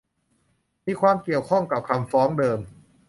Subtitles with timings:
[0.85, 2.59] มีความเกี่ยวข้องกับคำฟ้องเดิม